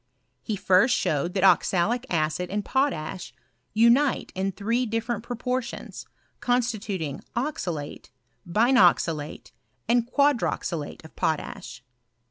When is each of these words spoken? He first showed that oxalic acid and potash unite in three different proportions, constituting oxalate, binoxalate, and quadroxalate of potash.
He 0.41 0.55
first 0.55 0.95
showed 0.95 1.35
that 1.35 1.43
oxalic 1.43 2.07
acid 2.09 2.49
and 2.49 2.65
potash 2.65 3.35
unite 3.71 4.31
in 4.33 4.51
three 4.51 4.87
different 4.87 5.21
proportions, 5.23 6.07
constituting 6.39 7.21
oxalate, 7.35 8.09
binoxalate, 8.51 9.51
and 9.87 10.07
quadroxalate 10.11 11.05
of 11.05 11.15
potash. 11.15 11.83